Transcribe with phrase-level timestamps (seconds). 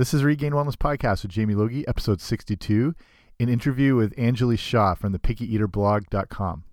[0.00, 2.94] This is Regain Wellness Podcast with Jamie Logie, episode 62,
[3.38, 6.64] an interview with Anjali Shah from the pickyeaterblog.com.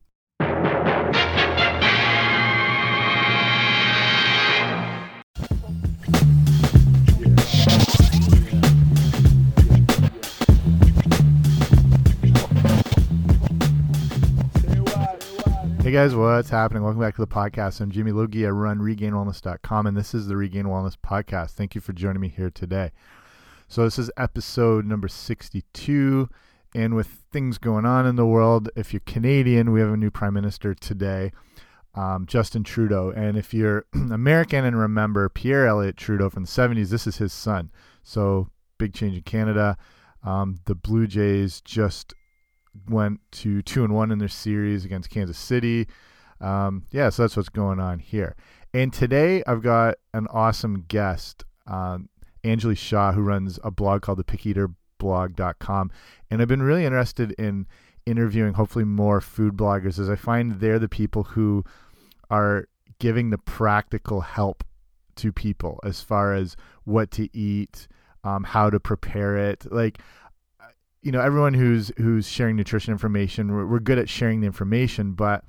[15.81, 16.83] Hey guys, what's happening?
[16.83, 17.81] Welcome back to the podcast.
[17.81, 18.45] I'm Jamie Logie.
[18.45, 21.51] I run regainwellness.com, and this is the Regain Wellness Podcast.
[21.51, 22.91] Thank you for joining me here today.
[23.69, 26.29] So, this is episode number 62.
[26.73, 30.09] And with things going on in the world, if you're Canadian, we have a new
[30.11, 31.31] prime minister today,
[31.93, 33.11] um, Justin Trudeau.
[33.11, 37.33] And if you're American and remember Pierre Elliott Trudeau from the 70s, this is his
[37.33, 37.71] son.
[38.03, 39.77] So, big change in Canada.
[40.23, 42.13] Um, the Blue Jays just
[42.89, 45.87] went to two and one in their series against Kansas City.
[46.39, 48.35] Um, yeah, so that's what's going on here.
[48.73, 52.09] And today I've got an awesome guest, um,
[52.43, 55.91] Anjali Shah, who runs a blog called the pickyeaterblog.com.
[56.29, 57.67] And I've been really interested in
[58.05, 61.63] interviewing hopefully more food bloggers as I find they're the people who
[62.29, 62.67] are
[62.99, 64.63] giving the practical help
[65.17, 67.87] to people as far as what to eat,
[68.23, 69.71] um, how to prepare it.
[69.71, 69.99] Like
[71.07, 75.13] you know everyone who's who's sharing nutrition information we're, we're good at sharing the information
[75.13, 75.43] but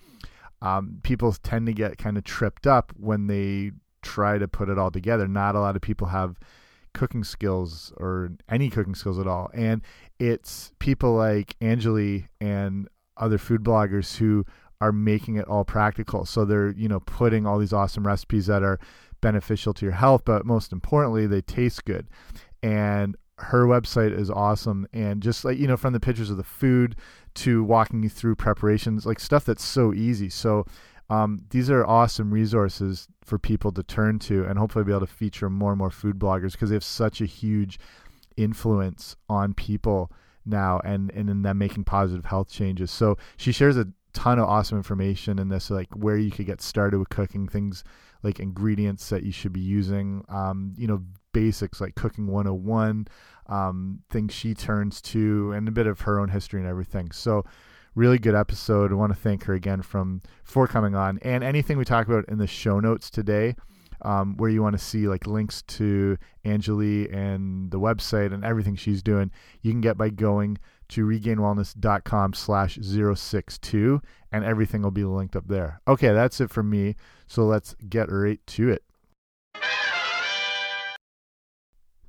[0.62, 4.78] um, people tend to get kind of tripped up when they try to put it
[4.78, 6.38] all together not a lot of people have
[6.98, 9.50] cooking skills or any cooking skills at all.
[9.54, 9.82] And
[10.18, 14.44] it's people like Anjali and other food bloggers who
[14.80, 16.24] are making it all practical.
[16.24, 18.80] So they're you know putting all these awesome recipes that are
[19.20, 22.08] beneficial to your health but most importantly they taste good.
[22.64, 24.88] And her website is awesome.
[24.92, 26.96] And just like you know from the pictures of the food
[27.34, 30.28] to walking you through preparations like stuff that's so easy.
[30.30, 30.66] So
[31.10, 35.06] um, these are awesome resources for people to turn to and hopefully be able to
[35.06, 37.78] feature more and more food bloggers because they have such a huge
[38.36, 40.12] influence on people
[40.44, 42.90] now and and in them making positive health changes.
[42.90, 46.60] So she shares a ton of awesome information in this like where you could get
[46.60, 47.84] started with cooking things
[48.22, 51.02] like ingredients that you should be using um, you know
[51.32, 53.06] basics like cooking 101
[53.48, 57.10] um, things she turns to and a bit of her own history and everything.
[57.12, 57.44] So
[57.98, 61.76] really good episode i want to thank her again from for coming on and anything
[61.76, 63.54] we talk about in the show notes today
[64.02, 68.76] um, where you want to see like links to Anjali and the website and everything
[68.76, 70.58] she's doing, you can get by going
[70.90, 75.80] to regainwellness.com slash 062 and everything will be linked up there.
[75.88, 76.94] Okay, that's it from me.
[77.26, 78.84] So let's get right to it.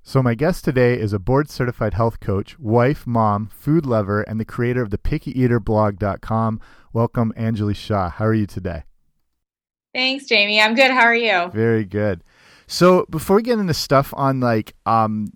[0.09, 4.40] So, my guest today is a board certified health coach, wife, mom, food lover, and
[4.40, 6.59] the creator of the pickyeaterblog.com.
[6.92, 8.09] Welcome, Anjali Shah.
[8.09, 8.86] How are you today?
[9.94, 10.59] Thanks, Jamie.
[10.59, 10.90] I'm good.
[10.90, 11.52] How are you?
[11.52, 12.24] Very good.
[12.66, 15.31] So, before we get into stuff on like um,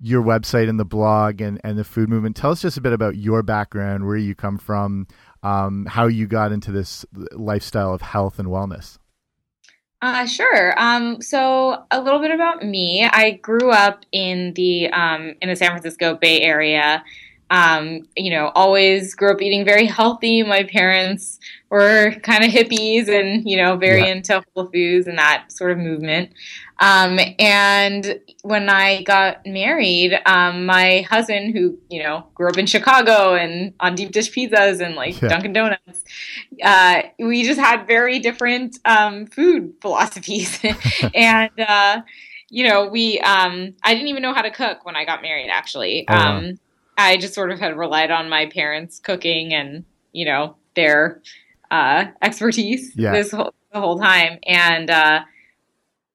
[0.00, 2.94] your website and the blog and, and the food movement, tell us just a bit
[2.94, 5.06] about your background, where you come from,
[5.42, 8.96] um, how you got into this lifestyle of health and wellness.
[10.04, 10.78] Uh, sure.
[10.78, 13.08] Um, so a little bit about me.
[13.10, 17.02] I grew up in the um, in the San Francisco Bay Area.
[17.48, 20.42] Um, you know, always grew up eating very healthy.
[20.42, 24.08] My parents were kind of hippies and you know very yeah.
[24.08, 26.32] into whole foods and that sort of movement.
[26.80, 32.66] Um, and when I got married, um, my husband, who you know grew up in
[32.66, 35.28] Chicago and on deep dish pizzas and like yeah.
[35.28, 36.04] Dunkin' Donuts,
[36.62, 40.60] uh, we just had very different um, food philosophies,
[41.14, 42.02] and uh,
[42.50, 45.50] you know we um, I didn't even know how to cook when I got married.
[45.50, 46.38] Actually, oh, wow.
[46.38, 46.58] Um,
[46.98, 51.22] I just sort of had relied on my parents' cooking and you know their
[51.70, 53.12] uh, expertise yeah.
[53.12, 55.24] this whole, the whole time, and uh,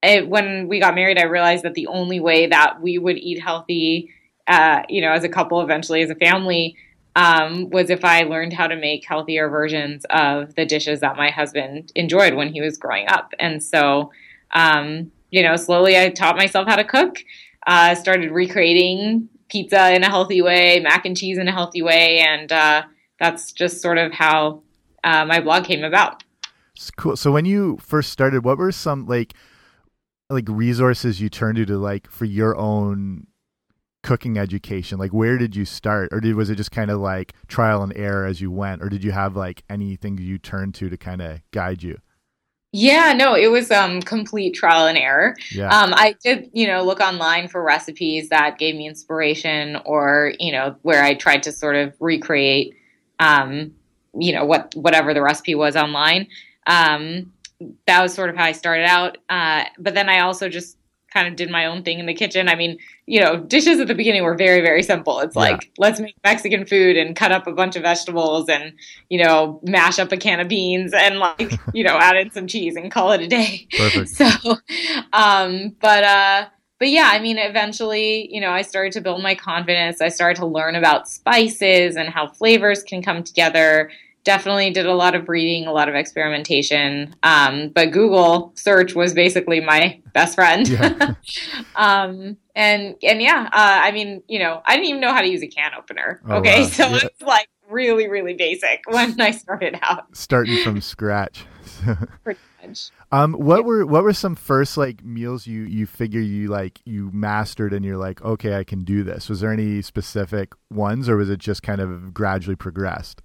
[0.02, 3.42] it, when we got married, I realized that the only way that we would eat
[3.42, 4.12] healthy,
[4.48, 6.76] uh, you know, as a couple, eventually as a family,
[7.16, 11.30] um, was if I learned how to make healthier versions of the dishes that my
[11.30, 13.34] husband enjoyed when he was growing up.
[13.40, 14.12] And so,
[14.52, 17.18] um, you know, slowly I taught myself how to cook,
[17.68, 22.20] uh, started recreating pizza in a healthy way, mac and cheese in a healthy way.
[22.20, 22.84] And uh,
[23.20, 24.62] that's just sort of how
[25.04, 26.24] uh, my blog came about.
[26.96, 27.18] Cool.
[27.18, 29.34] So when you first started, what were some like
[30.30, 33.28] like resources you turned to to like for your own
[34.04, 35.00] cooking education?
[35.00, 36.10] Like where did you start?
[36.12, 38.82] Or did was it just kind of like trial and error as you went?
[38.82, 41.98] Or did you have like anything you turned to to kind of guide you?
[42.72, 45.36] Yeah no it was um complete trial and error.
[45.52, 45.70] Yeah.
[45.76, 50.52] um i did you know look online for recipes that gave me inspiration or you
[50.52, 52.76] know where i tried to sort of recreate
[53.20, 53.74] um
[54.18, 56.28] you know what whatever the recipe was online.
[56.68, 57.34] Um
[57.88, 59.18] that was sort of how I started out.
[59.30, 60.78] Uh, but then I also just
[61.12, 62.48] kind of did my own thing in the kitchen.
[62.48, 65.20] I mean, you know, dishes at the beginning were very, very simple.
[65.20, 68.74] It's like, let's make Mexican food and cut up a bunch of vegetables and,
[69.10, 72.48] you know, mash up a can of beans and like, you know, add in some
[72.48, 73.68] cheese and call it a day.
[73.78, 74.10] Perfect.
[74.20, 74.58] So,
[75.14, 76.48] um, but, uh,
[76.78, 80.02] but yeah, I mean, eventually, you know, I started to build my confidence.
[80.02, 83.90] I started to learn about spices and how flavors can come together
[84.30, 87.16] definitely did a lot of reading, a lot of experimentation.
[87.24, 90.68] Um, but Google search was basically my best friend.
[90.68, 91.16] Yeah.
[91.76, 95.28] um, and and yeah, uh, I mean, you know, I didn't even know how to
[95.28, 96.22] use a can opener.
[96.30, 96.68] Oh, okay, wow.
[96.70, 97.00] so yeah.
[97.06, 100.16] it's like really, really basic when I started out.
[100.16, 101.48] Starting from scratch.
[102.24, 102.92] Pretty much.
[103.12, 107.10] Um, what were what were some first like meals you you figure you like you
[107.12, 109.28] mastered and you're like okay I can do this?
[109.28, 113.24] Was there any specific ones or was it just kind of gradually progressed?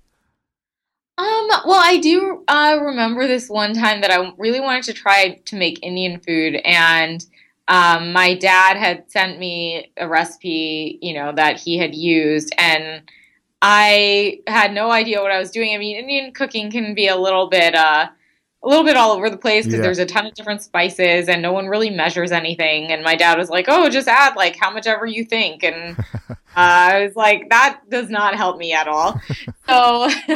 [1.17, 5.41] Um, well, I do uh, remember this one time that I really wanted to try
[5.45, 7.25] to make Indian food, and
[7.69, 13.03] um, my dad had sent me a recipe, you know, that he had used, and
[13.63, 15.73] I had no idea what I was doing.
[15.73, 18.09] I mean, Indian cooking can be a little bit, uh,
[18.65, 19.83] a little bit all over the place because yeah.
[19.83, 22.91] there's a ton of different spices, and no one really measures anything.
[22.91, 25.97] And my dad was like, "Oh, just add like how much ever you think," and
[26.57, 29.21] Uh, I was like, that does not help me at all.
[29.69, 30.05] so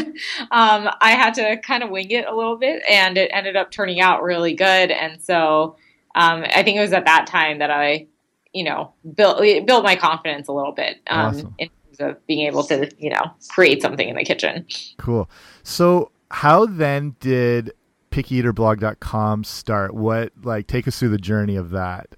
[0.50, 3.70] um, I had to kind of wing it a little bit, and it ended up
[3.70, 4.90] turning out really good.
[4.90, 5.76] And so
[6.14, 8.08] um, I think it was at that time that I,
[8.52, 11.54] you know, built built my confidence a little bit um, awesome.
[11.58, 14.66] in terms of being able to, you know, create something in the kitchen.
[14.96, 15.30] Cool.
[15.62, 17.72] So how then did
[18.10, 19.94] pickyeaterblog.com start?
[19.94, 22.08] What like take us through the journey of that?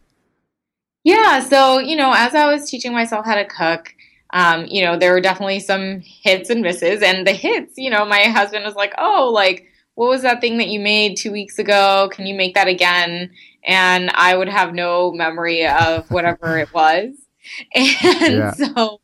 [1.05, 3.95] Yeah, so you know, as I was teaching myself how to cook,
[4.33, 8.05] um, you know, there were definitely some hits and misses, and the hits, you know,
[8.05, 11.59] my husband was like, "Oh, like what was that thing that you made two weeks
[11.59, 12.11] ago?
[12.13, 13.31] Can you make that again?"
[13.65, 17.15] And I would have no memory of whatever it was.
[17.75, 18.53] And yeah.
[18.53, 19.01] so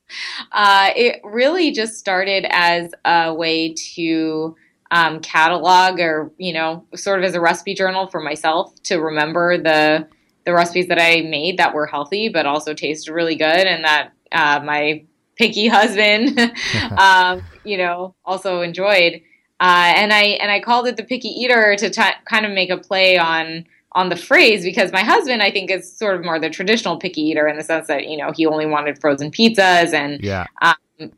[0.52, 4.54] uh, it really just started as a way to
[4.90, 9.58] um, catalog or, you know, sort of as a recipe journal for myself to remember
[9.58, 10.08] the
[10.44, 14.12] the recipes that I made that were healthy but also tasted really good and that
[14.30, 15.04] uh, my
[15.36, 16.38] picky husband,
[16.98, 19.22] um, you know, also enjoyed.
[19.58, 22.70] Uh, and I and I called it the picky eater to t- kind of make
[22.70, 26.38] a play on on the phrase because my husband I think is sort of more
[26.38, 29.94] the traditional picky eater in the sense that you know he only wanted frozen pizzas
[29.94, 30.44] and yeah.
[30.60, 30.74] um,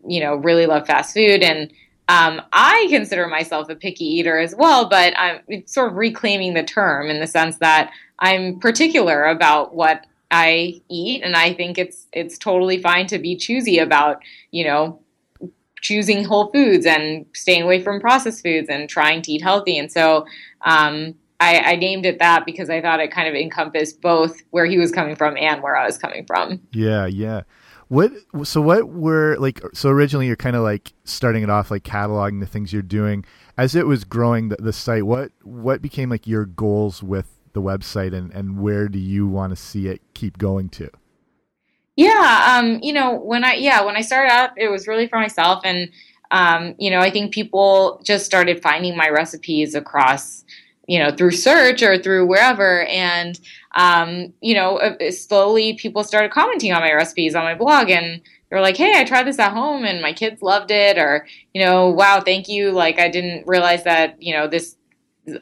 [0.07, 1.73] you know really love fast food and
[2.09, 6.63] um, I consider myself a picky eater as well, but I'm sort of reclaiming the
[6.63, 12.07] term in the sense that I'm particular about what I eat, and I think it's
[12.13, 15.01] it's totally fine to be choosy about you know
[15.81, 19.79] choosing whole foods and staying away from processed foods and trying to eat healthy.
[19.79, 20.27] And so
[20.63, 24.67] um, I, I, named it that because I thought it kind of encompassed both where
[24.67, 26.61] he was coming from and where I was coming from.
[26.73, 27.43] Yeah, yeah.
[27.89, 28.13] What
[28.45, 32.41] so what were like so originally you're kind of like starting it off like cataloging
[32.41, 33.25] the things you're doing
[33.57, 37.63] as it was growing the, the site what what became like your goals with the
[37.63, 40.91] website and, and where do you want to see it keep going to?
[41.97, 45.19] Yeah, um, you know, when I yeah, when I started out, it was really for
[45.19, 45.91] myself and
[46.31, 50.45] um, you know, I think people just started finding my recipes across,
[50.89, 52.85] you know, through search or through wherever.
[52.87, 53.39] And
[53.77, 58.21] um, you know, uh, slowly people started commenting on my recipes on my blog and
[58.51, 61.65] they're like, "Hey, I tried this at home and my kids loved it," or you
[61.65, 62.73] know, "Wow, thank you!
[62.73, 64.75] Like, I didn't realize that you know this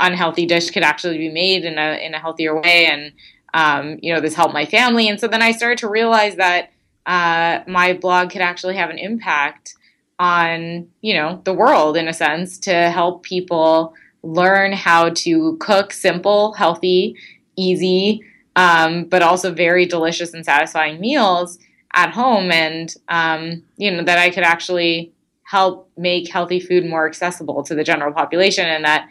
[0.01, 2.87] unhealthy dish could actually be made in a in a healthier way.
[2.87, 3.13] And
[3.55, 5.09] um, you know this helped my family.
[5.09, 6.71] And so then i started to realize that
[7.07, 9.77] uh, my blog could actually have an impact
[10.19, 13.95] on you know the world in a sense to help people
[14.27, 17.17] learn how to cook simple healthy
[17.57, 18.23] easy
[18.57, 21.59] um, but also very delicious and satisfying meals
[21.95, 27.07] at home and um, you know that i could actually help make healthy food more
[27.07, 29.09] accessible to the general population and that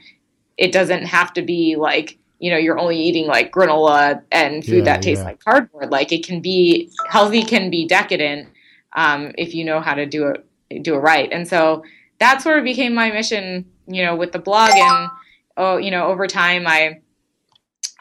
[0.57, 4.79] it doesn't have to be like you know you're only eating like granola and food
[4.79, 5.29] yeah, that tastes yeah.
[5.29, 8.49] like cardboard like it can be healthy can be decadent
[8.95, 11.83] um, if you know how to do it do it right and so
[12.19, 15.09] that sort of became my mission you know with the blog and
[15.57, 16.99] oh you know over time i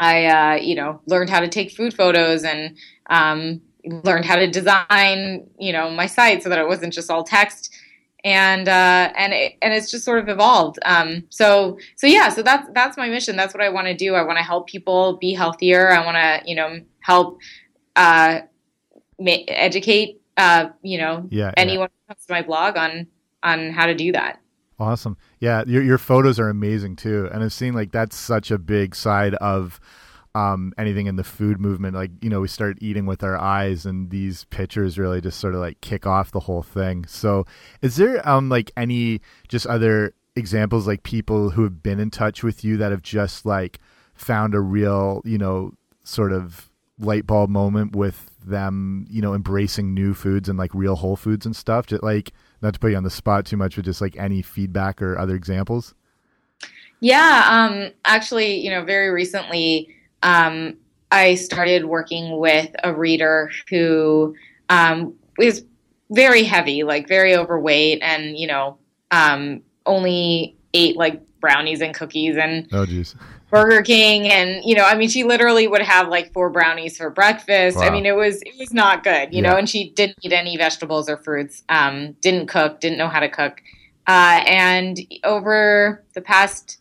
[0.00, 2.76] i uh, you know learned how to take food photos and
[3.10, 7.22] um, learned how to design you know my site so that it wasn't just all
[7.22, 7.74] text
[8.24, 10.78] and uh, and it, and it's just sort of evolved.
[10.84, 13.36] Um, so so yeah, so that's that's my mission.
[13.36, 14.14] That's what I want to do.
[14.14, 15.92] I want to help people be healthier.
[15.92, 17.38] I want to you know help
[17.96, 18.40] uh,
[19.18, 22.00] ma- educate uh, you know yeah, anyone yeah.
[22.08, 23.06] who comes to my blog on
[23.42, 24.40] on how to do that.
[24.78, 25.16] Awesome.
[25.44, 28.94] Yeah, your your photos are amazing too, and I've seen like that's such a big
[28.94, 29.78] side of
[30.34, 31.94] um, anything in the food movement.
[31.94, 35.54] Like, you know, we start eating with our eyes, and these pictures really just sort
[35.54, 37.04] of like kick off the whole thing.
[37.04, 37.44] So,
[37.82, 42.42] is there um like any just other examples like people who have been in touch
[42.42, 43.80] with you that have just like
[44.14, 45.74] found a real, you know,
[46.04, 50.96] sort of light bulb moment with them, you know, embracing new foods and like real
[50.96, 51.84] whole foods and stuff?
[51.86, 52.32] Just like
[52.64, 55.18] not to put you on the spot too much, but just like any feedback or
[55.18, 55.94] other examples.
[57.00, 60.76] Yeah, um, actually, you know, very recently, um,
[61.12, 64.34] I started working with a reader who
[64.70, 65.64] um, is
[66.10, 68.78] very heavy, like very overweight, and you know,
[69.10, 73.14] um, only ate like brownies and cookies and oh, geez.
[73.54, 77.08] Burger King, and you know, I mean, she literally would have like four brownies for
[77.08, 77.76] breakfast.
[77.76, 77.84] Wow.
[77.84, 79.50] I mean, it was it was not good, you yeah.
[79.50, 79.56] know.
[79.56, 81.62] And she didn't eat any vegetables or fruits.
[81.68, 83.62] Um, didn't cook, didn't know how to cook.
[84.08, 86.78] Uh, and over the past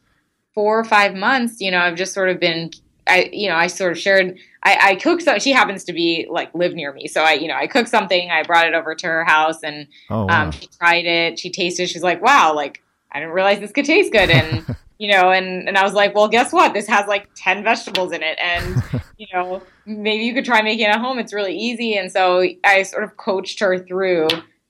[0.55, 2.71] four or five months, you know, I've just sort of been,
[3.07, 4.37] I, you know, I sort of shared.
[4.63, 7.47] I, I cooked so she happens to be like live near me, so I, you
[7.47, 8.31] know, I cooked something.
[8.31, 10.45] I brought it over to her house, and oh, wow.
[10.45, 11.37] um, she tried it.
[11.37, 11.87] She tasted.
[11.87, 12.81] She's like, "Wow, like
[13.13, 14.65] I didn't realize this could taste good." And
[15.03, 16.73] you know, and, and I was like, well, guess what?
[16.73, 18.37] This has like 10 vegetables in it.
[18.41, 18.81] And,
[19.17, 21.19] you know, maybe you could try making it at home.
[21.19, 21.97] It's really easy.
[21.97, 24.29] And so I sort of coached her through,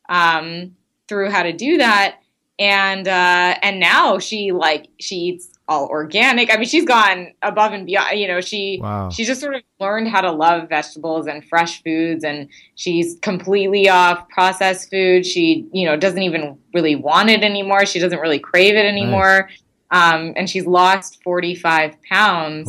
[0.10, 0.76] um,
[1.08, 2.18] through how to do that.
[2.58, 6.54] And, uh, and now she like, she eats all organic.
[6.54, 9.10] I mean, she's gone above and beyond, you know, she, wow.
[9.10, 13.88] she just sort of learned how to love vegetables and fresh foods and she's completely
[13.88, 15.26] off processed food.
[15.26, 17.86] She, you know, doesn't even really want it anymore.
[17.86, 19.48] She doesn't really crave it anymore.
[19.50, 19.60] Nice
[19.94, 22.68] um, and she's lost 45 pounds.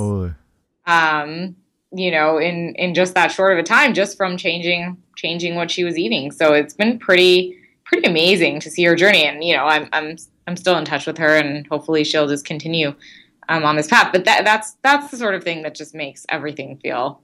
[0.87, 1.57] Um,
[1.91, 5.71] you know, in in just that short of a time, just from changing changing what
[5.71, 6.31] she was eating.
[6.31, 9.25] So it's been pretty pretty amazing to see her journey.
[9.25, 12.45] And you know, I'm I'm I'm still in touch with her, and hopefully she'll just
[12.45, 12.95] continue
[13.49, 14.11] um, on this path.
[14.13, 17.23] But that that's that's the sort of thing that just makes everything feel,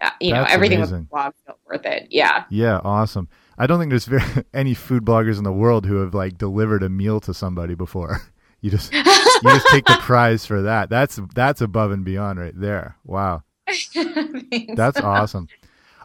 [0.00, 0.98] uh, you that's know, everything amazing.
[0.98, 2.08] with the blog feel worth it.
[2.10, 2.44] Yeah.
[2.50, 2.80] Yeah.
[2.82, 3.28] Awesome.
[3.58, 6.82] I don't think there's very, any food bloggers in the world who have like delivered
[6.82, 8.20] a meal to somebody before.
[8.64, 10.88] You just you just take the prize for that.
[10.88, 12.96] That's that's above and beyond right there.
[13.04, 13.42] Wow.
[14.76, 15.48] that's awesome.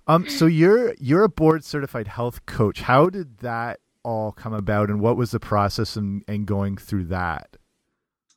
[0.07, 2.81] Um so you're you're a board certified health coach.
[2.81, 7.03] How did that all come about and what was the process and and going through
[7.05, 7.57] that?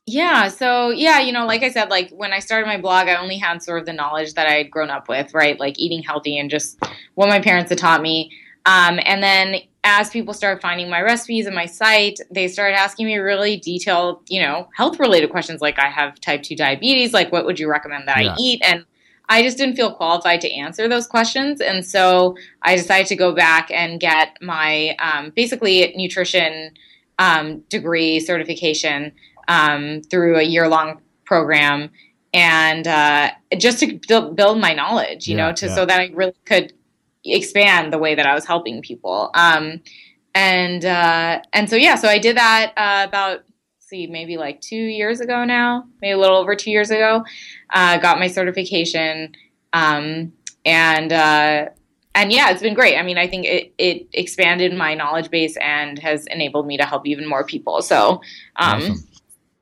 [0.05, 3.15] Yeah, so yeah, you know, like I said, like when I started my blog, I
[3.15, 5.57] only had sort of the knowledge that I had grown up with, right?
[5.57, 6.83] Like eating healthy and just
[7.15, 8.31] what my parents had taught me.
[8.65, 13.05] Um, and then as people started finding my recipes and my site, they started asking
[13.05, 17.31] me really detailed, you know, health related questions like I have type 2 diabetes, like
[17.31, 18.33] what would you recommend that yeah.
[18.33, 18.61] I eat?
[18.63, 18.85] And
[19.31, 21.61] I just didn't feel qualified to answer those questions.
[21.61, 26.71] And so I decided to go back and get my um, basically nutrition
[27.17, 29.13] um, degree certification
[29.47, 31.91] um, through a year long program
[32.33, 33.93] and uh, just to
[34.35, 35.75] build my knowledge, you yeah, know, to yeah.
[35.75, 36.73] so that I really could
[37.23, 39.31] expand the way that I was helping people.
[39.33, 39.81] Um,
[40.35, 43.43] and uh, and so yeah, so I did that uh, about
[43.91, 47.23] see maybe like two years ago now, maybe a little over two years ago.
[47.71, 49.35] Uh, got my certification,
[49.73, 50.31] um,
[50.65, 51.65] and uh,
[52.15, 52.97] and yeah, it's been great.
[52.97, 56.85] I mean, I think it it expanded my knowledge base and has enabled me to
[56.85, 57.81] help even more people.
[57.81, 58.21] So,
[58.55, 59.07] um, awesome.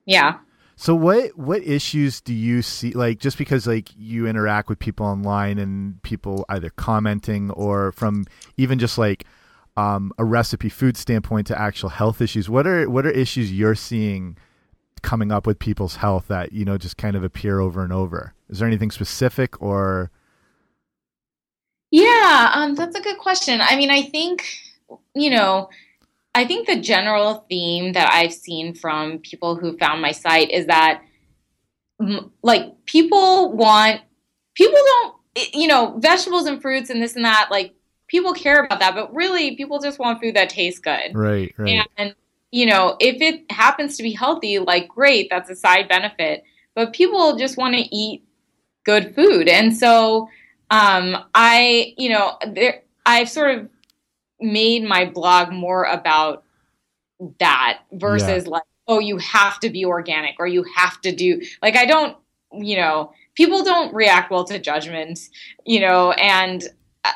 [0.05, 0.37] yeah.
[0.75, 5.05] So what what issues do you see like just because like you interact with people
[5.05, 9.25] online and people either commenting or from even just like
[9.79, 12.49] um, a recipe food standpoint to actual health issues.
[12.49, 14.37] What are what are issues you're seeing
[15.01, 18.33] coming up with people's health that you know just kind of appear over and over?
[18.49, 20.11] Is there anything specific or?
[21.91, 23.61] Yeah um, that's a good question.
[23.61, 24.45] I mean i think
[25.15, 25.69] you know
[26.35, 30.67] I think the general theme that I've seen from people who found my site is
[30.67, 31.01] that
[32.43, 34.01] like people want
[34.53, 35.15] people don't
[35.53, 37.73] you know vegetables and fruits and this and that like
[38.09, 41.15] people care about that but really people just want food that tastes good.
[41.15, 41.87] Right right.
[41.97, 42.13] And
[42.51, 46.43] you know if it happens to be healthy like great that's a side benefit
[46.75, 48.23] but people just want to eat
[48.85, 49.47] good food.
[49.47, 50.27] And so
[50.71, 53.69] um i you know there i've sort of
[54.39, 56.43] made my blog more about
[57.39, 58.51] that versus yeah.
[58.51, 62.17] like oh you have to be organic or you have to do like i don't
[62.53, 65.19] you know people don't react well to judgment
[65.65, 66.69] you know and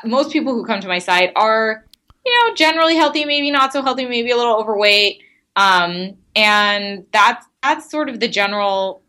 [0.04, 1.84] most people who come to my site are
[2.24, 5.22] you know generally healthy maybe not so healthy maybe a little overweight
[5.56, 9.02] um, and that's that's sort of the general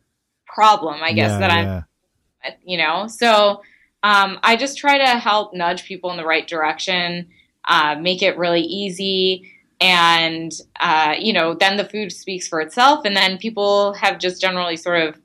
[0.45, 2.53] problem i guess yeah, that i'm yeah.
[2.63, 3.61] you know so
[4.03, 7.27] um, i just try to help nudge people in the right direction
[7.67, 9.51] uh, make it really easy.
[9.81, 13.05] And, uh, you know, then the food speaks for itself.
[13.05, 15.19] And then people have just generally sort of,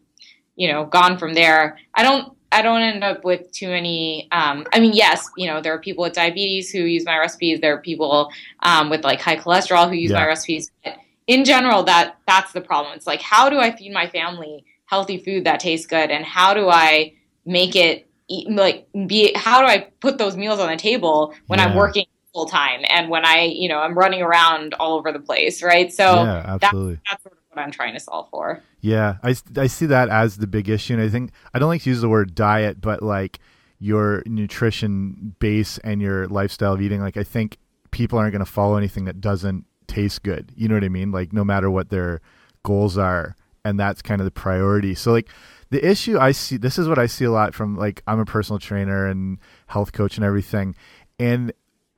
[0.57, 1.79] you know, gone from there.
[1.95, 4.29] I don't, I don't end up with too many.
[4.33, 7.61] Um, I mean, yes, you know, there are people with diabetes who use my recipes.
[7.61, 8.31] There are people
[8.61, 10.19] um, with like high cholesterol who use yeah.
[10.19, 10.71] my recipes.
[10.85, 12.95] But in general, that that's the problem.
[12.97, 16.53] It's like, how do I feed my family healthy food that tastes good, and how
[16.55, 17.15] do I
[17.47, 18.09] make it
[18.49, 19.33] like be?
[19.37, 21.67] How do I put those meals on the table when yeah.
[21.67, 25.19] I'm working full time and when I, you know, I'm running around all over the
[25.19, 25.93] place, right?
[25.93, 26.95] So yeah, absolutely.
[26.95, 28.63] That, that's sort of I'm trying to solve for.
[28.81, 30.95] Yeah, I, I see that as the big issue.
[30.95, 33.39] And I think I don't like to use the word diet, but like
[33.79, 37.59] your nutrition base and your lifestyle of eating, like I think
[37.91, 40.53] people aren't going to follow anything that doesn't taste good.
[40.55, 41.11] You know what I mean?
[41.11, 42.21] Like no matter what their
[42.63, 44.95] goals are, and that's kind of the priority.
[44.95, 45.29] So like
[45.71, 48.25] the issue I see, this is what I see a lot from like I'm a
[48.25, 50.75] personal trainer and health coach and everything,
[51.19, 51.53] and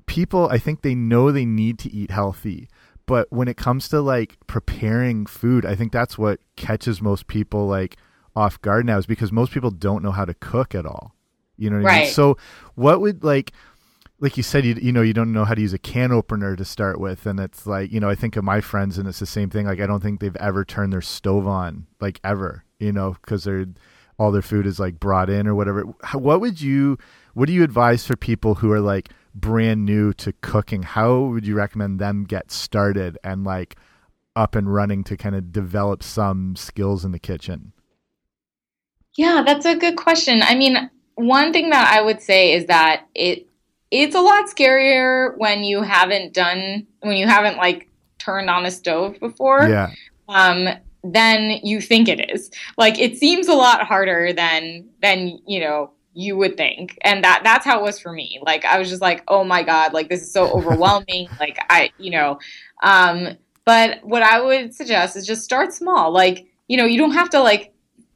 [0.06, 2.68] people I think they know they need to eat healthy
[3.06, 7.66] but when it comes to like preparing food i think that's what catches most people
[7.66, 7.96] like
[8.34, 11.14] off guard now is because most people don't know how to cook at all
[11.56, 11.94] you know what right.
[11.94, 12.10] I mean?
[12.12, 12.36] so
[12.74, 13.52] what would like
[14.20, 16.56] like you said you, you know you don't know how to use a can opener
[16.56, 19.18] to start with and it's like you know i think of my friends and it's
[19.18, 22.64] the same thing like i don't think they've ever turned their stove on like ever
[22.78, 23.66] you know because they're
[24.18, 25.82] all their food is like brought in or whatever
[26.14, 26.96] what would you
[27.34, 31.46] what do you advise for people who are like brand new to cooking, how would
[31.46, 33.76] you recommend them get started and like
[34.34, 37.72] up and running to kind of develop some skills in the kitchen?
[39.16, 40.42] Yeah, that's a good question.
[40.42, 43.46] I mean, one thing that I would say is that it
[43.90, 48.70] it's a lot scarier when you haven't done when you haven't like turned on a
[48.70, 49.68] stove before.
[49.68, 49.90] Yeah.
[50.28, 50.68] Um
[51.04, 52.50] than you think it is.
[52.78, 56.98] Like it seems a lot harder than than, you know, you would think.
[57.02, 58.40] And that that's how it was for me.
[58.42, 61.28] Like i was just like oh my god like this is so overwhelming.
[61.40, 62.38] Like i you know
[62.82, 66.10] um but what i would suggest is just start small.
[66.10, 67.72] Like you know you don't have to like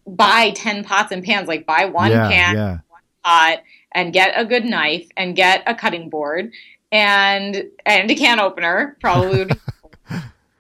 [0.07, 1.49] buy 10 pots and pans.
[1.49, 2.79] Like buy one yeah, pan yeah.
[2.89, 3.63] one pot
[3.93, 6.53] and get a good knife and get a cutting board
[6.93, 9.43] and and a can opener probably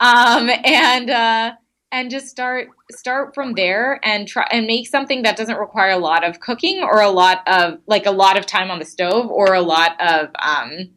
[0.00, 1.52] um and uh
[1.93, 5.99] and just start start from there and try and make something that doesn't require a
[5.99, 9.31] lot of cooking or a lot of like a lot of time on the stove
[9.31, 10.91] or a lot of um,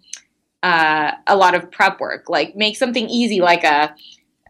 [0.63, 2.29] uh, a lot of prep work.
[2.29, 3.95] Like make something easy, like a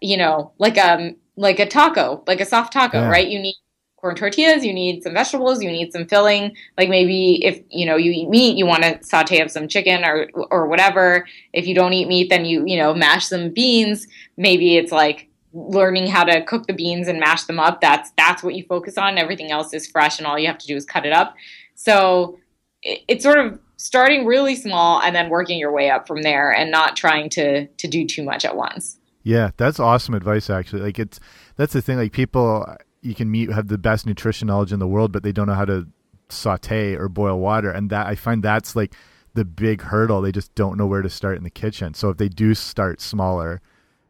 [0.01, 3.09] you know like a um, like a taco, like a soft taco, yeah.
[3.09, 3.27] right?
[3.27, 3.55] You need
[3.95, 6.55] corn tortillas, you need some vegetables, you need some filling.
[6.77, 10.03] Like maybe if you know you eat meat, you want to saute up some chicken
[10.03, 11.25] or or whatever.
[11.53, 14.07] If you don't eat meat, then you you know mash some beans.
[14.35, 18.43] Maybe it's like learning how to cook the beans and mash them up that's that's
[18.43, 19.17] what you focus on.
[19.17, 21.35] Everything else is fresh and all you have to do is cut it up.
[21.75, 22.37] So
[22.83, 26.51] it, it's sort of starting really small and then working your way up from there
[26.51, 28.99] and not trying to to do too much at once.
[29.23, 30.81] Yeah that's awesome advice actually.
[30.81, 31.19] Like it's
[31.55, 34.87] that's the thing like people you can meet have the best nutrition knowledge in the
[34.87, 35.87] world but they don't know how to
[36.29, 37.71] saute or boil water.
[37.71, 38.93] And that i find that's like
[39.33, 40.21] the big hurdle.
[40.21, 41.93] They just don't know where to start in the kitchen.
[41.93, 43.61] So if they do start smaller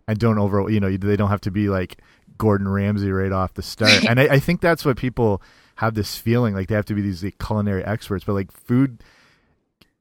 [0.09, 2.01] and don't over you know they don't have to be like
[2.39, 4.03] Gordon Ramsay right off the start.
[4.09, 5.41] and I, I, think that's what people
[5.75, 9.03] have this feeling like they have to be these like, culinary experts, but like food,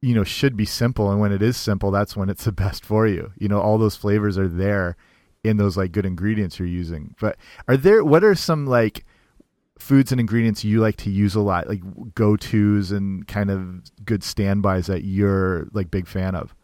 [0.01, 1.11] you know, should be simple.
[1.11, 3.33] And when it is simple, that's when it's the best for you.
[3.38, 4.97] You know, all those flavors are there
[5.44, 7.14] in those like good ingredients you're using.
[7.21, 9.05] But are there what are some like
[9.79, 11.83] foods and ingredients you like to use a lot, like
[12.14, 16.55] go tos and kind of good standbys that you're like big fan of?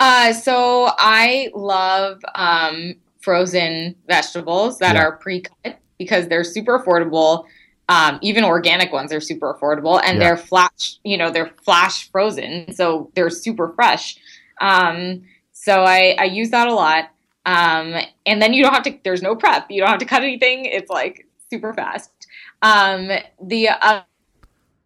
[0.00, 5.02] Uh, so I love um, frozen vegetables that yeah.
[5.02, 7.44] are pre-cut because they're super affordable.
[7.90, 10.24] Um, even organic ones are super affordable, and yeah.
[10.24, 10.98] they're flash.
[11.04, 14.16] You know, they're flash frozen, so they're super fresh.
[14.60, 17.10] Um, so I, I use that a lot.
[17.44, 17.94] Um,
[18.26, 18.98] and then you don't have to.
[19.04, 19.70] There's no prep.
[19.70, 20.64] You don't have to cut anything.
[20.64, 22.10] It's like super fast.
[22.62, 23.10] Um,
[23.42, 24.02] the uh,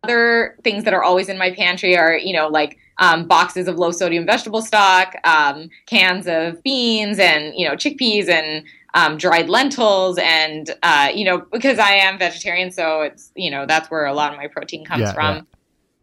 [0.04, 3.76] other things that are always in my pantry are, you know, like um, boxes of
[3.76, 8.64] low sodium vegetable stock, um, cans of beans, and you know chickpeas and
[8.94, 13.66] um, dried lentils, and uh, you know because I am vegetarian, so it's you know
[13.66, 15.46] that's where a lot of my protein comes yeah, from,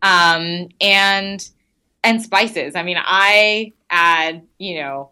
[0.03, 0.35] yeah.
[0.35, 1.49] Um, and
[2.03, 2.75] and spices.
[2.75, 5.11] I mean, I add you know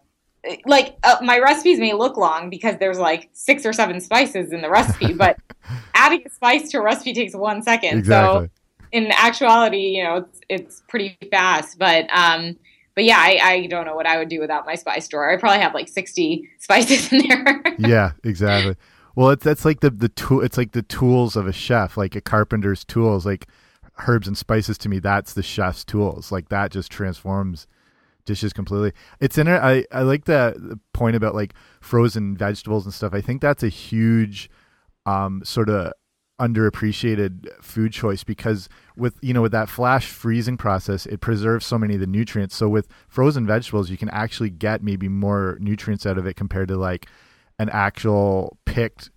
[0.66, 4.62] like uh, my recipes may look long because there's like six or seven spices in
[4.62, 5.38] the recipe, but
[5.94, 7.98] adding a spice to a recipe takes one second.
[7.98, 8.46] Exactly.
[8.46, 8.50] So
[8.92, 11.78] in actuality, you know, it's, it's pretty fast.
[11.78, 12.56] But um,
[12.94, 15.30] but yeah, I, I don't know what I would do without my spice drawer.
[15.30, 17.62] I probably have like sixty spices in there.
[17.78, 18.76] yeah, exactly.
[19.14, 20.42] Well, it's that's like the the tool.
[20.42, 23.46] It's like the tools of a chef, like a carpenter's tools, like
[24.06, 24.78] herbs and spices.
[24.78, 26.32] To me, that's the chef's tools.
[26.32, 27.66] Like that just transforms
[28.24, 28.92] dishes completely.
[29.20, 29.58] It's in it.
[29.58, 33.14] I I like the, the point about like frozen vegetables and stuff.
[33.14, 34.50] I think that's a huge
[35.06, 35.92] um sort of
[36.40, 41.78] underappreciated food choice because with you know with that flash freezing process it preserves so
[41.78, 42.56] many of the nutrients.
[42.56, 46.68] So with frozen vegetables you can actually get maybe more nutrients out of it compared
[46.68, 47.06] to like
[47.58, 49.10] an actual picked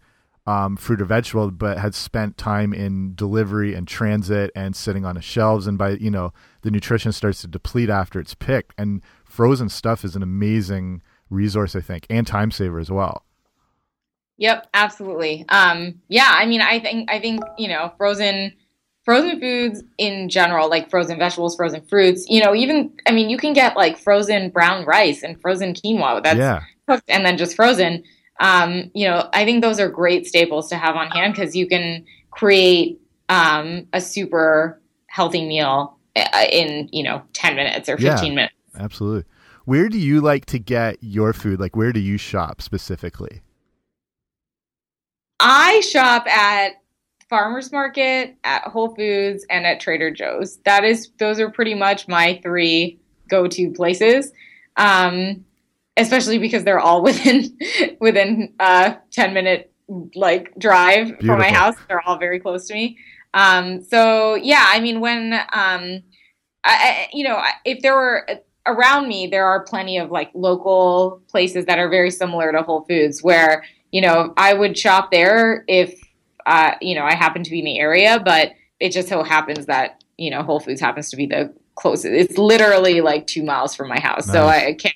[0.45, 5.15] um, fruit or vegetable but has spent time in delivery and transit and sitting on
[5.15, 5.65] the shelves.
[5.65, 8.73] And by you know the nutrition starts to deplete after it's picked.
[8.77, 11.01] And frozen stuff is an amazing
[11.33, 13.25] resource i think and time saver as well
[14.43, 15.45] Yep, absolutely.
[15.47, 18.51] Um, yeah, I mean, I think I think you know, frozen
[19.05, 22.25] frozen foods in general, like frozen vegetables, frozen fruits.
[22.27, 26.21] You know, even I mean, you can get like frozen brown rice and frozen quinoa
[26.21, 26.59] that's yeah.
[26.89, 28.03] cooked and then just frozen.
[28.41, 31.65] Um, you know, I think those are great staples to have on hand because you
[31.65, 38.33] can create um, a super healthy meal uh, in you know ten minutes or fifteen
[38.33, 38.55] yeah, minutes.
[38.77, 39.23] Absolutely.
[39.63, 41.61] Where do you like to get your food?
[41.61, 43.39] Like, where do you shop specifically?
[45.43, 46.81] I shop at
[47.29, 50.57] farmers market, at Whole Foods, and at Trader Joe's.
[50.65, 54.31] That is, those are pretty much my three go-to places.
[54.77, 55.45] Um,
[55.97, 57.57] especially because they're all within
[57.99, 59.71] within a ten minute
[60.15, 61.27] like drive Beautiful.
[61.27, 61.75] from my house.
[61.87, 62.97] They're all very close to me.
[63.33, 66.03] Um, so yeah, I mean, when um,
[66.63, 68.27] I, you know, if there were
[68.65, 72.85] around me, there are plenty of like local places that are very similar to Whole
[72.85, 76.01] Foods where you know, I would shop there if,
[76.47, 79.67] uh, you know, I happen to be in the area, but it just so happens
[79.67, 82.11] that, you know, Whole Foods happens to be the closest.
[82.11, 84.25] It's literally like two miles from my house.
[84.25, 84.33] Nice.
[84.33, 84.95] So I can't,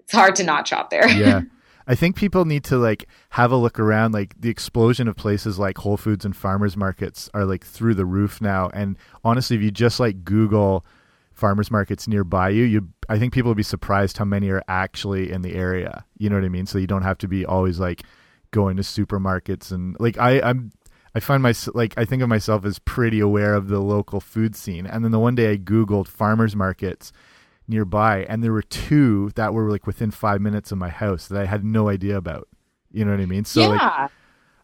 [0.00, 1.08] it's hard to not shop there.
[1.08, 1.42] Yeah.
[1.86, 4.10] I think people need to like have a look around.
[4.10, 8.04] Like the explosion of places like Whole Foods and farmers markets are like through the
[8.04, 8.70] roof now.
[8.74, 10.84] And honestly, if you just like Google
[11.36, 15.30] farmers markets nearby you, you I think people would be surprised how many are actually
[15.30, 16.04] in the area.
[16.18, 16.66] You know what I mean?
[16.66, 18.02] So you don't have to be always like
[18.50, 20.72] going to supermarkets and like I I'm
[21.14, 24.56] I find my like I think of myself as pretty aware of the local food
[24.56, 24.86] scene.
[24.86, 27.12] And then the one day I googled farmers markets
[27.68, 31.40] nearby and there were two that were like within 5 minutes of my house that
[31.40, 32.48] I had no idea about.
[32.90, 33.44] You know what I mean?
[33.44, 33.68] So yeah.
[33.68, 34.10] like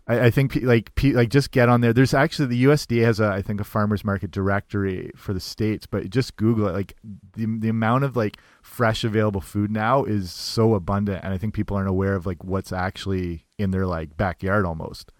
[0.08, 1.92] I, I think like like just get on there.
[1.92, 5.86] There's actually the USDA has a I think a farmers market directory for the states,
[5.86, 6.72] but just Google it.
[6.72, 6.96] Like
[7.36, 11.54] the the amount of like fresh available food now is so abundant, and I think
[11.54, 15.12] people aren't aware of like what's actually in their like backyard almost.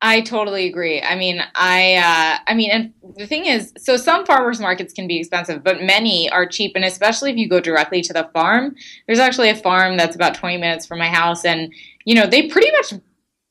[0.00, 1.02] I totally agree.
[1.02, 5.08] I mean, I uh, I mean, and the thing is, so some farmers markets can
[5.08, 8.76] be expensive, but many are cheap, and especially if you go directly to the farm.
[9.06, 11.72] There's actually a farm that's about 20 minutes from my house, and
[12.04, 12.92] you know they pretty much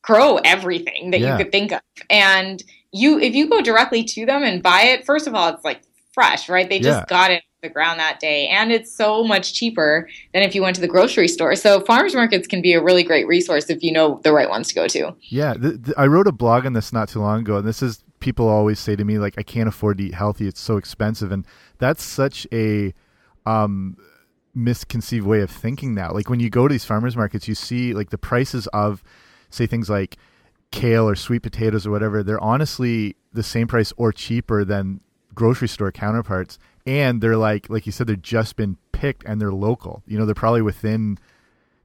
[0.07, 1.37] grow everything that yeah.
[1.37, 1.81] you could think of.
[2.09, 5.65] And you if you go directly to them and buy it, first of all, it's
[5.65, 5.81] like
[6.13, 6.67] fresh, right?
[6.67, 7.05] They just yeah.
[7.07, 10.75] got it the ground that day and it's so much cheaper than if you went
[10.75, 13.91] to the grocery store so farmers markets can be a really great resource if you
[13.91, 16.73] know the right ones to go to yeah the, the, i wrote a blog on
[16.73, 19.41] this not too long ago and this is people always say to me like i
[19.41, 21.47] can't afford to eat healthy it's so expensive and
[21.79, 22.93] that's such a
[23.47, 23.97] um
[24.53, 27.95] misconceived way of thinking now like when you go to these farmers markets you see
[27.95, 29.03] like the prices of
[29.49, 30.17] say things like
[30.71, 34.99] kale or sweet potatoes or whatever, they're honestly the same price or cheaper than
[35.33, 36.59] grocery store counterparts.
[36.85, 40.03] And they're like, like you said, they've just been picked and they're local.
[40.07, 41.17] You know, they're probably within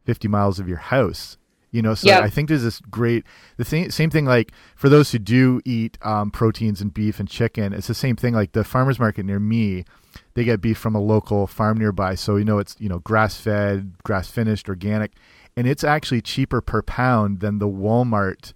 [0.05, 1.37] 50 miles of your house.
[1.73, 2.23] You know, so yep.
[2.23, 3.25] I think there's this great
[3.57, 7.27] the same same thing like for those who do eat um, proteins and beef and
[7.27, 8.35] chicken, it's the same thing.
[8.35, 9.87] Like the farmers market near me,
[10.35, 13.39] they get beef from a local farm nearby, so you know it's you know grass
[13.39, 15.13] fed, grass finished, organic,
[15.57, 18.53] and it's actually cheaper per pound than the Walmart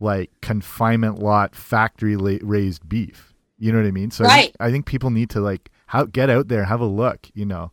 [0.00, 3.34] like confinement lot factory raised beef.
[3.58, 4.10] You know what I mean?
[4.10, 4.32] So right.
[4.32, 7.28] I, think, I think people need to like how get out there, have a look.
[7.34, 7.72] You know.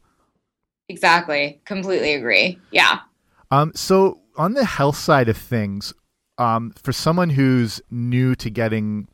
[0.90, 1.62] Exactly.
[1.66, 2.60] Completely agree.
[2.72, 3.00] Yeah.
[3.52, 3.72] Um.
[3.76, 5.94] So on the health side of things,
[6.38, 9.08] um, for someone who's new to getting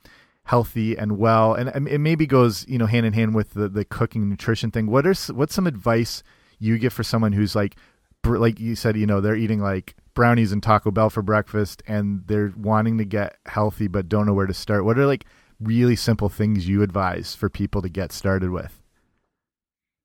[0.45, 3.85] healthy and well, and it maybe goes you know hand in hand with the the
[3.85, 4.87] cooking nutrition thing.
[4.87, 6.23] What are what's some advice
[6.59, 7.75] you give for someone who's like
[8.25, 12.23] like you said, you know, they're eating like brownies and Taco Bell for breakfast and
[12.27, 14.85] they're wanting to get healthy but don't know where to start.
[14.85, 15.25] What are like
[15.59, 18.81] really simple things you advise for people to get started with?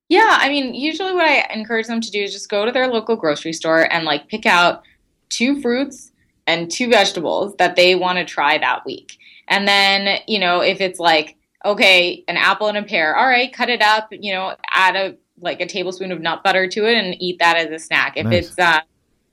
[0.09, 2.89] Yeah, I mean, usually what I encourage them to do is just go to their
[2.89, 4.83] local grocery store and like pick out
[5.29, 6.13] two fruits
[6.47, 9.19] and two vegetables that they want to try that week.
[9.49, 13.53] And then, you know, if it's like, okay, an apple and a pear, all right,
[13.53, 16.95] cut it up, you know, add a like a tablespoon of nut butter to it
[16.95, 18.17] and eat that as a snack.
[18.17, 18.49] If nice.
[18.49, 18.81] it's uh,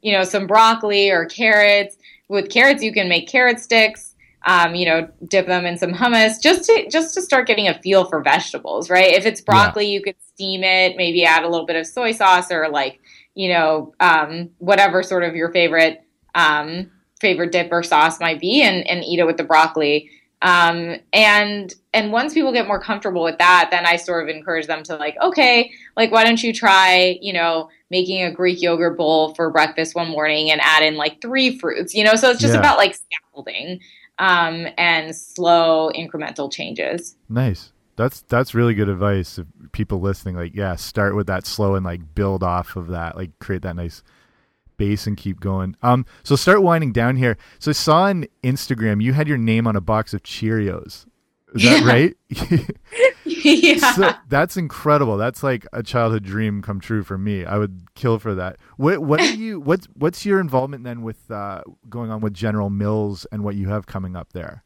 [0.01, 4.11] you know some broccoli or carrots, with carrots you can make carrot sticks.
[4.47, 7.81] Um, you know, dip them in some hummus just to just to start getting a
[7.81, 9.11] feel for vegetables, right?
[9.13, 9.93] If it's broccoli, yeah.
[9.93, 12.99] you could steam it, maybe add a little bit of soy sauce or like
[13.33, 16.03] you know um, whatever sort of your favorite
[16.35, 20.09] um, favorite dip or sauce might be and, and eat it with the broccoli.
[20.41, 24.67] Um, and and once people get more comfortable with that, then I sort of encourage
[24.67, 28.97] them to like, okay, like why don't you try, you know, making a Greek yogurt
[28.97, 32.15] bowl for breakfast one morning and add in like three fruits, you know?
[32.15, 32.59] So it's just yeah.
[32.59, 33.79] about like scaffolding
[34.19, 37.15] um, and slow incremental changes.
[37.29, 37.71] Nice.
[37.95, 39.39] That's that's really good advice.
[39.71, 43.39] People listening, like, yeah, start with that slow and like build off of that, like
[43.39, 44.03] create that nice
[44.77, 45.75] base and keep going.
[45.81, 47.37] Um, so start winding down here.
[47.59, 51.05] So I saw on Instagram you had your name on a box of Cheerios.
[51.55, 51.87] Is that yeah.
[51.87, 52.17] right?
[53.25, 53.91] yeah.
[53.93, 55.17] So that's incredible.
[55.17, 57.45] That's like a childhood dream come true for me.
[57.45, 58.57] I would kill for that.
[58.77, 62.69] What what are you what's what's your involvement then with uh, going on with General
[62.69, 64.65] Mills and what you have coming up there?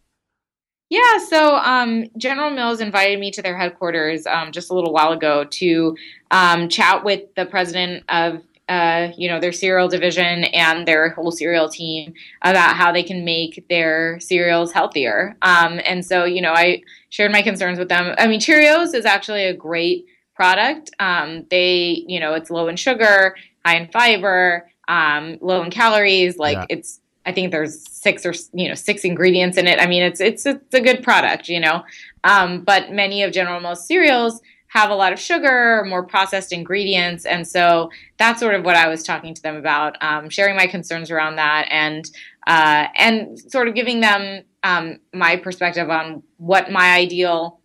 [0.90, 5.12] Yeah, so um, General Mills invited me to their headquarters um, just a little while
[5.12, 5.96] ago to
[6.32, 11.32] um, chat with the president of uh, you know, their cereal division and their whole
[11.32, 15.36] cereal team about how they can make their cereals healthier.
[15.42, 18.14] Um, and so, you know, I shared my concerns with them.
[18.20, 20.06] I mean, Cheerios is actually a great
[20.36, 20.92] product.
[21.00, 26.38] Um, they, you know, it's low in sugar, high in fiber, um, low in calories.
[26.38, 26.66] Like yeah.
[26.70, 29.80] it's, I think there's six or you know six ingredients in it.
[29.80, 31.84] I mean, it's it's it's a good product, you know.
[32.24, 37.26] Um, but many of General Mills cereals have a lot of sugar, more processed ingredients.
[37.26, 40.68] And so that's sort of what I was talking to them about, um, sharing my
[40.68, 42.10] concerns around that and,
[42.46, 47.60] uh, and sort of giving them um, my perspective on what my ideal,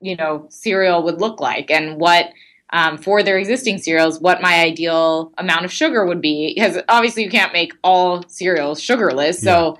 [0.00, 2.30] you know, cereal would look like and what,
[2.72, 6.52] um, for their existing cereals, what my ideal amount of sugar would be.
[6.52, 9.40] Because obviously you can't make all cereals sugarless.
[9.40, 9.78] So,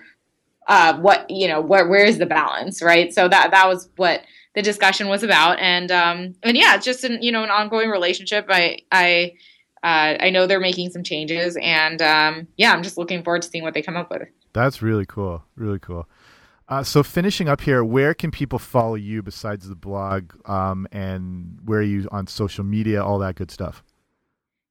[0.69, 3.13] uh, what, you know, where, where is the balance, right?
[3.13, 4.23] So that, that was what,
[4.55, 5.59] the discussion was about.
[5.61, 8.47] And um, and yeah, it's just an you know an ongoing relationship.
[8.49, 9.35] I I
[9.83, 13.49] uh, I know they're making some changes, and um, yeah, I'm just looking forward to
[13.49, 14.29] seeing what they come up with.
[14.53, 15.45] That's really cool.
[15.57, 16.09] Really cool.
[16.69, 21.59] Uh, so finishing up here, where can people follow you besides the blog, um, and
[21.65, 23.83] where are you on social media, all that good stuff?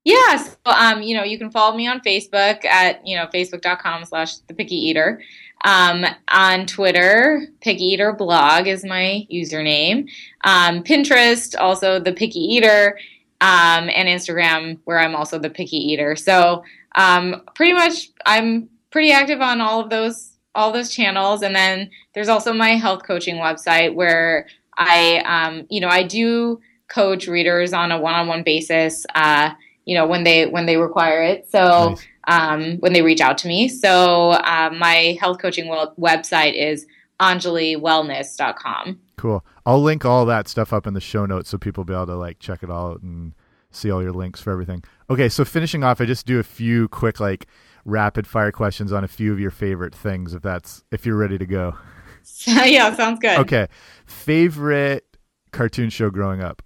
[0.05, 3.27] Yes, yeah, so, um, you know, you can follow me on Facebook at you know
[3.27, 5.21] facebook.com slash the picky eater.
[5.65, 10.07] Um, on Twitter, Picky Eater Blog is my username.
[10.45, 12.97] Um, Pinterest, also the Picky Eater,
[13.41, 16.15] um, and Instagram, where I'm also the Picky Eater.
[16.15, 16.63] So
[16.95, 21.41] um, pretty much, I'm pretty active on all of those all those channels.
[21.41, 26.59] And then there's also my health coaching website where I, um, you know, I do
[26.88, 29.05] coach readers on a one-on-one basis.
[29.13, 29.51] Uh,
[29.89, 31.49] you know, when they when they require it.
[31.49, 31.89] So.
[31.89, 33.67] Nice um, when they reach out to me.
[33.67, 35.65] So uh, my health coaching
[35.99, 36.86] website is
[37.19, 38.99] anjaliwellness.com.
[39.17, 39.45] Cool.
[39.65, 42.06] I'll link all that stuff up in the show notes so people will be able
[42.06, 43.34] to like check it all out and
[43.71, 44.84] see all your links for everything.
[45.10, 47.47] Okay, so finishing off, I just do a few quick like
[47.84, 51.38] rapid fire questions on a few of your favorite things if that's if you're ready
[51.38, 51.75] to go.
[52.45, 53.39] yeah, sounds good.
[53.39, 53.67] Okay.
[54.06, 55.06] Favorite
[55.52, 56.62] cartoon show growing up?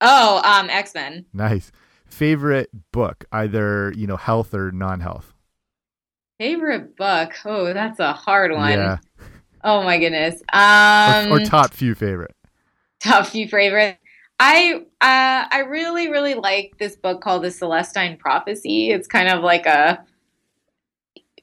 [0.00, 1.26] Oh, um X-Men.
[1.32, 1.72] Nice
[2.12, 5.32] favorite book, either you know health or non-health.
[6.38, 7.32] Favorite book?
[7.44, 8.70] Oh, that's a hard one.
[8.70, 8.98] Yeah.
[9.64, 10.42] Oh my goodness.
[10.52, 12.34] Um, or, or top few favorite.
[13.00, 13.98] Top few favorite.
[14.38, 18.90] I uh, I really really like this book called The Celestine Prophecy.
[18.90, 20.04] It's kind of like a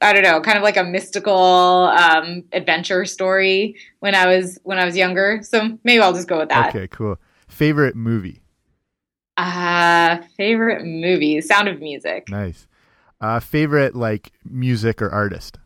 [0.02, 4.78] I don't know, kind of like a mystical um, adventure story when I was when
[4.78, 5.40] I was younger.
[5.42, 6.68] So maybe I'll just go with that.
[6.68, 7.18] Okay, cool.
[7.48, 8.40] Favorite movie?
[9.40, 12.28] Uh, favorite movie, Sound of Music.
[12.28, 12.66] Nice.
[13.22, 15.58] Uh, favorite like music or artist?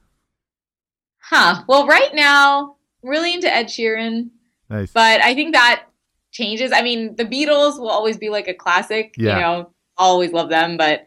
[1.18, 1.64] Huh.
[1.66, 4.30] Well, right now, really into Ed Sheeran.
[4.70, 4.92] Nice.
[4.92, 5.86] But I think that
[6.30, 6.70] changes.
[6.72, 9.14] I mean, the Beatles will always be like a classic.
[9.16, 9.34] Yeah.
[9.34, 11.06] You know, always love them, but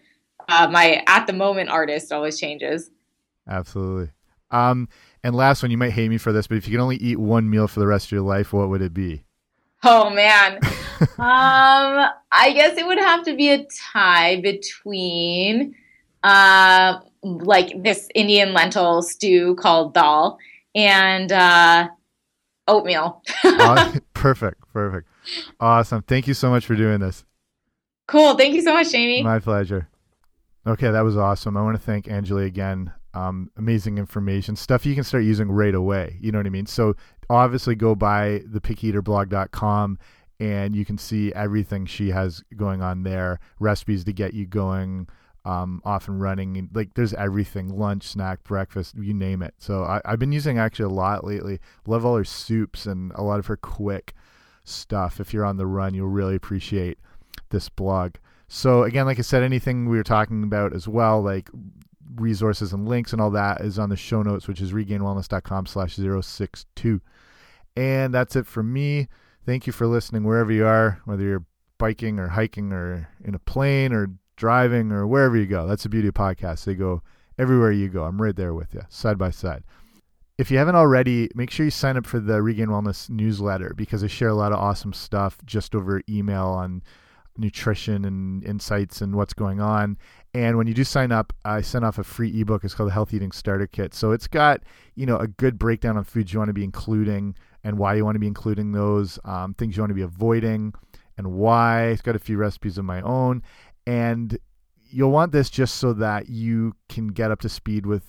[0.50, 2.90] uh, my at the moment artist always changes.
[3.48, 4.12] Absolutely.
[4.52, 4.90] Um,
[5.24, 7.18] and last one, you might hate me for this, but if you could only eat
[7.18, 9.24] one meal for the rest of your life, what would it be?
[9.84, 10.60] Oh man.
[11.02, 15.76] um, I guess it would have to be a tie between
[16.24, 20.38] uh, like this Indian lentil stew called dal
[20.76, 21.88] and uh,
[22.68, 23.24] oatmeal.
[24.14, 25.08] perfect, perfect,
[25.60, 26.02] awesome.
[26.04, 27.24] Thank you so much for doing this.
[28.08, 28.36] Cool.
[28.36, 29.22] Thank you so much, Jamie.
[29.22, 29.90] My pleasure.
[30.66, 31.56] Okay, that was awesome.
[31.56, 32.94] I want to thank Anjali again.
[33.18, 36.18] Um, amazing information, stuff you can start using right away.
[36.22, 36.68] You know what I mean?
[36.68, 36.96] So
[37.32, 39.98] obviously, go by the pickyeaterblog.com
[40.40, 43.40] and you can see everything she has going on there.
[43.60, 45.08] Recipes to get you going,
[45.46, 46.70] um, off and running.
[46.74, 49.56] Like there's everything: lunch, snack, breakfast, you name it.
[49.58, 51.60] So I, have been using actually a lot lately.
[51.88, 54.14] Love all her soups and a lot of her quick
[54.64, 55.20] stuff.
[55.20, 57.00] If you're on the run, you'll really appreciate
[57.50, 58.16] this blog.
[58.48, 61.50] So again, like I said, anything we were talking about as well, like
[62.16, 65.96] resources and links and all that is on the show notes, which is regainedwellness.com slash
[65.96, 67.02] 062.
[67.76, 69.08] And that's it for me.
[69.46, 71.46] Thank you for listening wherever you are, whether you're
[71.78, 75.68] biking or hiking or in a plane or driving or wherever you go.
[75.68, 76.66] That's the beauty of podcasts.
[76.66, 77.02] They go
[77.38, 78.04] everywhere you go.
[78.04, 79.64] I'm right there with you, side by side.
[80.38, 84.04] If you haven't already, make sure you sign up for the Regain Wellness newsletter because
[84.04, 86.84] I share a lot of awesome stuff just over email on
[87.38, 89.98] nutrition and insights and what's going on.
[90.34, 92.64] And when you do sign up, I send off a free ebook.
[92.64, 93.94] It's called the Health Eating Starter Kit.
[93.94, 94.62] So it's got
[94.96, 98.06] you know a good breakdown on foods you want to be including and why you
[98.06, 100.74] want to be including those, um, things you want to be avoiding,
[101.18, 101.88] and why.
[101.88, 103.42] It's got a few recipes of my own,
[103.86, 104.38] and
[104.90, 108.04] you'll want this just so that you can get up to speed with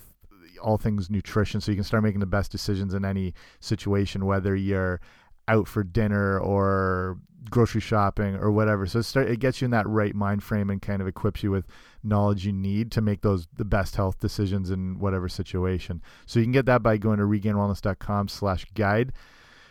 [0.62, 4.54] all things nutrition, so you can start making the best decisions in any situation, whether
[4.54, 5.00] you're
[5.46, 7.18] out for dinner or
[7.50, 8.86] grocery shopping or whatever.
[8.86, 11.42] So it, start, it gets you in that right mind frame and kind of equips
[11.42, 11.66] you with
[12.02, 16.02] knowledge you need to make those the best health decisions in whatever situation.
[16.26, 19.12] So you can get that by going to regainedwellness.com slash guide.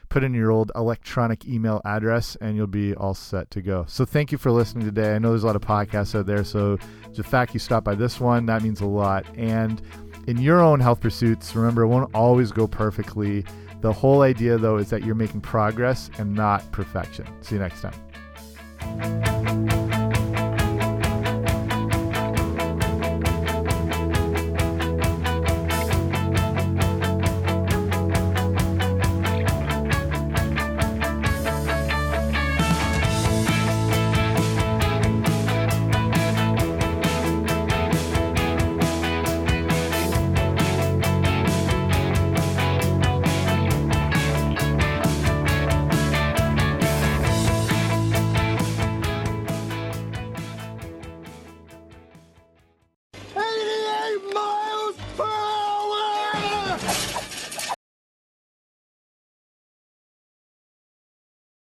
[0.10, 3.84] Put in your old electronic email address and you'll be all set to go.
[3.90, 5.14] So thank you for listening today.
[5.16, 6.78] I know there's a lot of podcasts out there, so
[7.14, 9.26] the fact you stopped by this one, that means a lot.
[9.36, 9.82] And
[10.28, 13.44] in your own health pursuits, remember it won't always go perfectly.
[13.82, 17.28] The whole idea, though, is that you're making progress and not perfection.
[17.42, 19.37] See you next time.